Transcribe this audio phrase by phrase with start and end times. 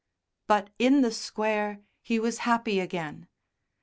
[0.47, 3.27] But in the Square he was happy again.